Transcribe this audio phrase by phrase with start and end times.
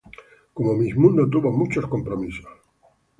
[0.55, 2.47] Como Miss Mundo, tuvo muchos compromisos.